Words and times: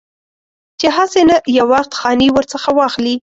چې 0.79 0.87
هسې 0.95 1.21
نه 1.29 1.35
یو 1.57 1.67
وخت 1.73 1.91
خاني 1.99 2.27
ورڅخه 2.31 2.69
واخلي. 2.75 3.15